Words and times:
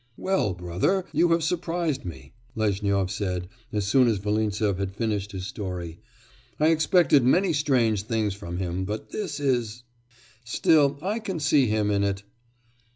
'Well, 0.17 0.55
brother, 0.55 1.05
you 1.11 1.29
have 1.29 1.43
surprised 1.43 2.05
me!' 2.05 2.33
Lezhnyov 2.55 3.11
said, 3.11 3.47
as 3.71 3.85
soon 3.85 4.07
as 4.07 4.17
Volintsev 4.17 4.79
had 4.79 4.95
finished 4.95 5.31
his 5.31 5.45
story. 5.45 5.99
'I 6.59 6.69
expected 6.69 7.23
many 7.23 7.53
strange 7.53 8.01
things 8.01 8.33
from 8.33 8.57
him, 8.57 8.83
but 8.83 9.11
this 9.11 9.39
is 9.39 9.83
Still 10.43 10.97
I 11.03 11.19
can 11.19 11.39
see 11.39 11.67
him 11.67 11.91
in 11.91 12.03
it. 12.03 12.23